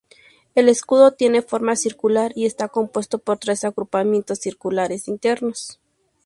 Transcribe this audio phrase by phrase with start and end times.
[0.55, 5.79] El escudo tiene forma circular y está compuesto por tres agrupamientos circulares internos.